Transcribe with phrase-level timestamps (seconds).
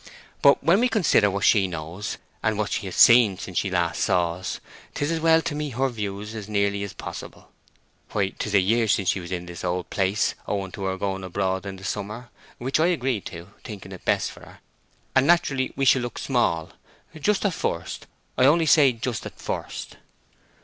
[0.41, 4.01] But when we consider what she knows, and what she has seen since she last
[4.01, 4.59] saw us,
[4.95, 7.51] 'tis as well to meet her views as nearly as possible.
[8.11, 11.23] Why, 'tis a year since she was in this old place, owing to her going
[11.23, 14.59] abroad in the summer, which I agreed to, thinking it best for her;
[15.13, 16.71] and naturally we shall look small,
[17.15, 19.97] just at first—I only say just at first."